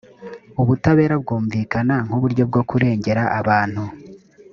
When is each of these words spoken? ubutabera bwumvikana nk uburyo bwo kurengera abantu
ubutabera 0.61 1.15
bwumvikana 1.23 1.95
nk 2.05 2.11
uburyo 2.17 2.43
bwo 2.49 2.61
kurengera 2.69 3.23
abantu 3.39 3.83